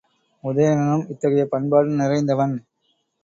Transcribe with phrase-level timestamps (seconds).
[0.43, 2.55] உதயணனும் இத்தகைய பண்பாடு நிறைந்தவன்.